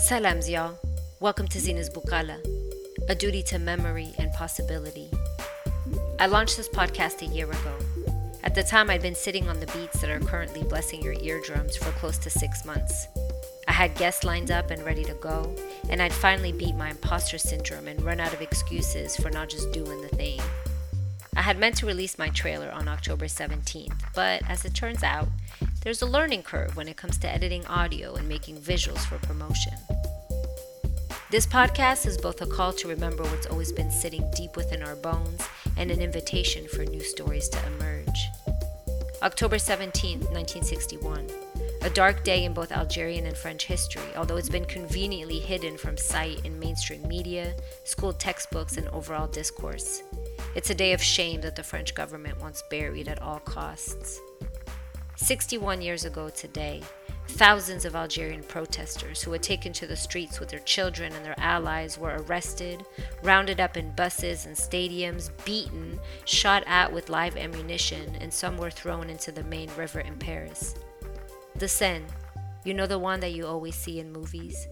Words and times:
Salams, 0.00 0.48
y'all. 0.48 0.78
Welcome 1.20 1.46
to 1.48 1.60
Zina's 1.60 1.90
Bukala, 1.90 2.38
a 3.10 3.14
duty 3.14 3.42
to 3.44 3.58
memory 3.58 4.14
and 4.16 4.32
possibility. 4.32 5.10
I 6.18 6.24
launched 6.24 6.56
this 6.56 6.70
podcast 6.70 7.20
a 7.20 7.26
year 7.26 7.44
ago. 7.44 7.76
At 8.42 8.54
the 8.54 8.62
time, 8.62 8.88
I'd 8.88 9.02
been 9.02 9.14
sitting 9.14 9.46
on 9.46 9.60
the 9.60 9.66
beats 9.66 10.00
that 10.00 10.08
are 10.08 10.18
currently 10.18 10.62
blessing 10.62 11.02
your 11.02 11.12
eardrums 11.20 11.76
for 11.76 11.92
close 11.92 12.16
to 12.20 12.30
six 12.30 12.64
months. 12.64 13.08
I 13.68 13.72
had 13.72 13.94
guests 13.94 14.24
lined 14.24 14.50
up 14.50 14.70
and 14.70 14.82
ready 14.84 15.04
to 15.04 15.14
go, 15.14 15.54
and 15.90 16.00
I'd 16.00 16.14
finally 16.14 16.52
beat 16.52 16.74
my 16.74 16.90
imposter 16.90 17.36
syndrome 17.36 17.86
and 17.86 18.02
run 18.02 18.20
out 18.20 18.32
of 18.32 18.40
excuses 18.40 19.16
for 19.16 19.28
not 19.28 19.50
just 19.50 19.70
doing 19.70 20.00
the 20.00 20.08
thing. 20.08 20.40
I 21.36 21.42
had 21.42 21.58
meant 21.58 21.76
to 21.76 21.86
release 21.86 22.18
my 22.18 22.30
trailer 22.30 22.72
on 22.72 22.88
October 22.88 23.26
17th, 23.26 23.92
but 24.14 24.42
as 24.48 24.64
it 24.64 24.74
turns 24.74 25.02
out, 25.02 25.28
there's 25.82 26.02
a 26.02 26.06
learning 26.06 26.42
curve 26.42 26.76
when 26.76 26.88
it 26.88 26.96
comes 26.96 27.16
to 27.18 27.28
editing 27.28 27.66
audio 27.66 28.14
and 28.14 28.28
making 28.28 28.56
visuals 28.56 29.00
for 29.00 29.18
promotion. 29.26 29.72
This 31.30 31.46
podcast 31.46 32.06
is 32.06 32.18
both 32.18 32.42
a 32.42 32.46
call 32.46 32.72
to 32.74 32.88
remember 32.88 33.22
what's 33.22 33.46
always 33.46 33.72
been 33.72 33.90
sitting 33.90 34.28
deep 34.36 34.56
within 34.56 34.82
our 34.82 34.96
bones 34.96 35.42
and 35.76 35.90
an 35.90 36.00
invitation 36.00 36.68
for 36.68 36.84
new 36.84 37.00
stories 37.00 37.48
to 37.48 37.66
emerge. 37.66 38.28
October 39.22 39.58
17, 39.58 40.20
1961. 40.20 41.26
A 41.82 41.90
dark 41.90 42.24
day 42.24 42.44
in 42.44 42.52
both 42.52 42.72
Algerian 42.72 43.24
and 43.24 43.36
French 43.36 43.64
history, 43.64 44.14
although 44.16 44.36
it's 44.36 44.50
been 44.50 44.66
conveniently 44.66 45.38
hidden 45.38 45.78
from 45.78 45.96
sight 45.96 46.44
in 46.44 46.58
mainstream 46.58 47.06
media, 47.08 47.54
school 47.84 48.12
textbooks, 48.12 48.76
and 48.76 48.86
overall 48.88 49.26
discourse. 49.26 50.02
It's 50.54 50.68
a 50.68 50.74
day 50.74 50.92
of 50.92 51.02
shame 51.02 51.40
that 51.40 51.56
the 51.56 51.62
French 51.62 51.94
government 51.94 52.38
wants 52.38 52.62
buried 52.70 53.08
at 53.08 53.22
all 53.22 53.40
costs. 53.40 54.20
61 55.20 55.82
years 55.82 56.06
ago 56.06 56.30
today, 56.30 56.80
thousands 57.28 57.84
of 57.84 57.94
Algerian 57.94 58.42
protesters 58.42 59.22
who 59.22 59.30
had 59.32 59.42
taken 59.42 59.70
to 59.74 59.86
the 59.86 59.94
streets 59.94 60.40
with 60.40 60.48
their 60.48 60.60
children 60.60 61.12
and 61.12 61.22
their 61.22 61.38
allies 61.38 61.98
were 61.98 62.22
arrested, 62.22 62.82
rounded 63.22 63.60
up 63.60 63.76
in 63.76 63.94
buses 63.94 64.46
and 64.46 64.56
stadiums, 64.56 65.30
beaten, 65.44 66.00
shot 66.24 66.64
at 66.66 66.90
with 66.90 67.10
live 67.10 67.36
ammunition, 67.36 68.16
and 68.22 68.32
some 68.32 68.56
were 68.56 68.70
thrown 68.70 69.10
into 69.10 69.30
the 69.30 69.44
main 69.44 69.68
river 69.76 70.00
in 70.00 70.16
Paris. 70.16 70.74
The 71.54 71.68
Seine, 71.68 72.06
you 72.64 72.72
know 72.72 72.86
the 72.86 72.98
one 72.98 73.20
that 73.20 73.34
you 73.34 73.46
always 73.46 73.74
see 73.74 74.00
in 74.00 74.10
movies? 74.10 74.66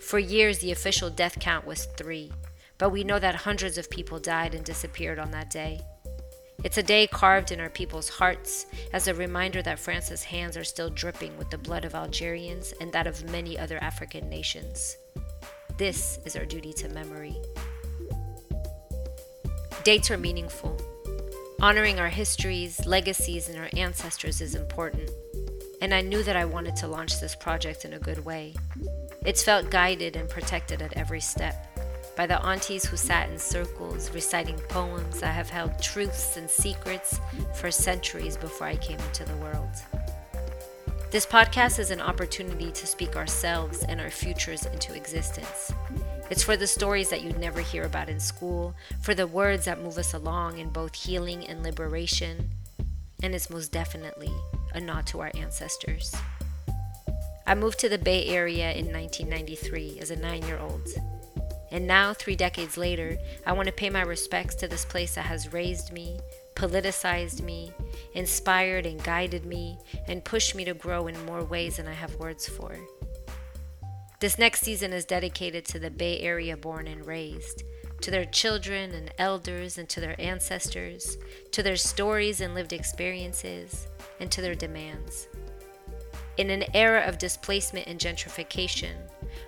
For 0.00 0.18
years, 0.18 0.60
the 0.60 0.72
official 0.72 1.10
death 1.10 1.38
count 1.38 1.66
was 1.66 1.84
three, 1.98 2.32
but 2.78 2.88
we 2.88 3.04
know 3.04 3.18
that 3.18 3.34
hundreds 3.34 3.76
of 3.76 3.90
people 3.90 4.18
died 4.18 4.54
and 4.54 4.64
disappeared 4.64 5.18
on 5.18 5.30
that 5.32 5.50
day. 5.50 5.82
It's 6.64 6.78
a 6.78 6.82
day 6.82 7.08
carved 7.08 7.50
in 7.50 7.60
our 7.60 7.68
people's 7.68 8.08
hearts 8.08 8.66
as 8.92 9.08
a 9.08 9.14
reminder 9.14 9.62
that 9.62 9.80
France's 9.80 10.22
hands 10.22 10.56
are 10.56 10.64
still 10.64 10.90
dripping 10.90 11.36
with 11.36 11.50
the 11.50 11.58
blood 11.58 11.84
of 11.84 11.94
Algerians 11.94 12.72
and 12.80 12.92
that 12.92 13.08
of 13.08 13.28
many 13.30 13.58
other 13.58 13.78
African 13.82 14.28
nations. 14.28 14.96
This 15.76 16.20
is 16.24 16.36
our 16.36 16.44
duty 16.44 16.72
to 16.74 16.88
memory. 16.88 17.36
Dates 19.82 20.10
are 20.12 20.18
meaningful. 20.18 20.76
Honoring 21.60 21.98
our 21.98 22.08
histories, 22.08 22.84
legacies, 22.86 23.48
and 23.48 23.58
our 23.58 23.70
ancestors 23.76 24.40
is 24.40 24.54
important. 24.54 25.10
And 25.80 25.92
I 25.92 26.00
knew 26.00 26.22
that 26.22 26.36
I 26.36 26.44
wanted 26.44 26.76
to 26.76 26.86
launch 26.86 27.18
this 27.18 27.34
project 27.34 27.84
in 27.84 27.94
a 27.94 27.98
good 27.98 28.24
way. 28.24 28.54
It's 29.26 29.42
felt 29.42 29.70
guided 29.70 30.14
and 30.14 30.28
protected 30.28 30.80
at 30.80 30.92
every 30.96 31.20
step 31.20 31.71
by 32.16 32.26
the 32.26 32.40
aunties 32.44 32.84
who 32.84 32.96
sat 32.96 33.30
in 33.30 33.38
circles 33.38 34.10
reciting 34.10 34.58
poems 34.68 35.20
that 35.20 35.34
have 35.34 35.48
held 35.50 35.80
truths 35.80 36.36
and 36.36 36.48
secrets 36.48 37.20
for 37.54 37.70
centuries 37.70 38.36
before 38.36 38.66
I 38.66 38.76
came 38.76 38.98
into 39.00 39.24
the 39.24 39.36
world. 39.36 39.70
This 41.10 41.26
podcast 41.26 41.78
is 41.78 41.90
an 41.90 42.00
opportunity 42.00 42.70
to 42.72 42.86
speak 42.86 43.16
ourselves 43.16 43.82
and 43.82 44.00
our 44.00 44.10
futures 44.10 44.64
into 44.64 44.94
existence. 44.94 45.72
It's 46.30 46.42
for 46.42 46.56
the 46.56 46.66
stories 46.66 47.10
that 47.10 47.22
you'd 47.22 47.38
never 47.38 47.60
hear 47.60 47.84
about 47.84 48.08
in 48.08 48.18
school, 48.18 48.74
for 49.02 49.14
the 49.14 49.26
words 49.26 49.66
that 49.66 49.82
move 49.82 49.98
us 49.98 50.14
along 50.14 50.56
in 50.58 50.70
both 50.70 50.94
healing 50.94 51.46
and 51.46 51.62
liberation, 51.62 52.48
and 53.22 53.34
it's 53.34 53.50
most 53.50 53.72
definitely 53.72 54.32
a 54.72 54.80
nod 54.80 55.06
to 55.08 55.20
our 55.20 55.30
ancestors. 55.36 56.14
I 57.46 57.54
moved 57.54 57.78
to 57.80 57.90
the 57.90 57.98
Bay 57.98 58.28
Area 58.28 58.72
in 58.72 58.86
1993 58.86 59.98
as 60.00 60.10
a 60.10 60.16
nine 60.16 60.42
year 60.46 60.58
old. 60.58 60.88
And 61.72 61.86
now, 61.86 62.12
three 62.12 62.36
decades 62.36 62.76
later, 62.76 63.16
I 63.46 63.52
want 63.52 63.66
to 63.66 63.72
pay 63.72 63.88
my 63.88 64.02
respects 64.02 64.54
to 64.56 64.68
this 64.68 64.84
place 64.84 65.14
that 65.14 65.24
has 65.24 65.54
raised 65.54 65.90
me, 65.90 66.20
politicized 66.54 67.40
me, 67.42 67.72
inspired 68.12 68.84
and 68.84 69.02
guided 69.02 69.46
me, 69.46 69.78
and 70.06 70.22
pushed 70.22 70.54
me 70.54 70.66
to 70.66 70.74
grow 70.74 71.06
in 71.06 71.24
more 71.24 71.42
ways 71.42 71.78
than 71.78 71.88
I 71.88 71.94
have 71.94 72.14
words 72.16 72.46
for. 72.46 72.76
This 74.20 74.38
next 74.38 74.60
season 74.60 74.92
is 74.92 75.06
dedicated 75.06 75.64
to 75.64 75.78
the 75.78 75.90
Bay 75.90 76.20
Area 76.20 76.58
born 76.58 76.86
and 76.86 77.06
raised, 77.06 77.64
to 78.02 78.10
their 78.10 78.26
children 78.26 78.92
and 78.92 79.10
elders, 79.16 79.78
and 79.78 79.88
to 79.88 80.00
their 80.00 80.20
ancestors, 80.20 81.16
to 81.52 81.62
their 81.62 81.76
stories 81.76 82.42
and 82.42 82.54
lived 82.54 82.74
experiences, 82.74 83.88
and 84.20 84.30
to 84.30 84.42
their 84.42 84.54
demands. 84.54 85.26
In 86.36 86.50
an 86.50 86.64
era 86.74 87.02
of 87.06 87.16
displacement 87.16 87.86
and 87.86 87.98
gentrification, 87.98 88.94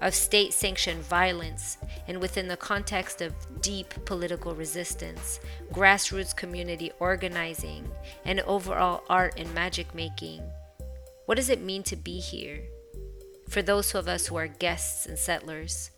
of 0.00 0.14
state 0.14 0.52
sanctioned 0.52 1.02
violence, 1.02 1.78
and 2.06 2.20
within 2.20 2.48
the 2.48 2.56
context 2.56 3.20
of 3.20 3.34
deep 3.60 3.94
political 4.04 4.54
resistance, 4.54 5.40
grassroots 5.72 6.34
community 6.34 6.90
organizing, 7.00 7.88
and 8.24 8.40
overall 8.40 9.04
art 9.08 9.34
and 9.36 9.52
magic 9.54 9.94
making. 9.94 10.42
What 11.26 11.36
does 11.36 11.50
it 11.50 11.62
mean 11.62 11.82
to 11.84 11.96
be 11.96 12.18
here? 12.18 12.62
For 13.48 13.62
those 13.62 13.94
of 13.94 14.08
us 14.08 14.26
who 14.26 14.36
are 14.36 14.46
guests 14.46 15.06
and 15.06 15.18
settlers, 15.18 15.90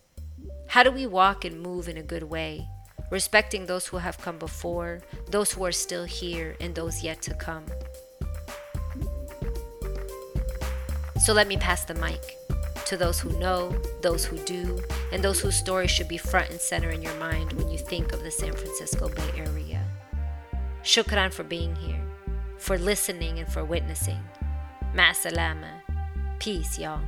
how 0.69 0.83
do 0.83 0.91
we 0.91 1.07
walk 1.07 1.45
and 1.45 1.61
move 1.61 1.89
in 1.89 1.97
a 1.97 2.03
good 2.03 2.23
way, 2.23 2.67
respecting 3.11 3.67
those 3.67 3.87
who 3.87 3.99
have 3.99 4.19
come 4.19 4.39
before, 4.39 5.01
those 5.29 5.53
who 5.53 5.65
are 5.65 5.73
still 5.73 6.05
here, 6.05 6.57
and 6.61 6.75
those 6.75 7.03
yet 7.03 7.23
to 7.23 7.35
come? 7.35 7.65
So 11.21 11.35
let 11.35 11.49
me 11.49 11.57
pass 11.57 11.85
the 11.85 11.95
mic 11.95 12.40
to 12.91 12.97
those 12.97 13.21
who 13.21 13.31
know, 13.39 13.73
those 14.01 14.25
who 14.25 14.37
do, 14.39 14.83
and 15.13 15.23
those 15.23 15.39
whose 15.41 15.55
stories 15.55 15.93
should 15.93 16.09
be 16.09 16.19
front 16.19 16.51
and 16.51 16.61
center 16.61 16.91
in 16.91 17.01
your 17.01 17.15
mind 17.21 17.53
when 17.53 17.71
you 17.71 17.79
think 17.79 18.13
of 18.13 18.25
the 18.25 18.31
San 18.33 18.53
Francisco 18.53 19.09
Bay 19.09 19.31
Area. 19.37 19.81
Shukran 20.83 21.33
for 21.33 21.45
being 21.45 21.77
here, 21.77 22.03
for 22.59 22.77
listening, 22.77 23.39
and 23.39 23.47
for 23.47 23.65
witnessing. 23.65 24.19
Masalama. 24.93 25.71
Peace, 26.41 26.81
y'all. 26.81 26.99